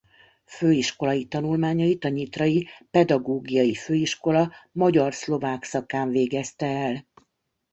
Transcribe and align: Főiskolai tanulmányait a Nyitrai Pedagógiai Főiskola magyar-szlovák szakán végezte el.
Főiskolai 0.45 1.25
tanulmányait 1.25 2.05
a 2.05 2.09
Nyitrai 2.09 2.67
Pedagógiai 2.91 3.75
Főiskola 3.75 4.51
magyar-szlovák 4.71 5.63
szakán 5.63 6.09
végezte 6.09 6.65
el. 6.65 7.07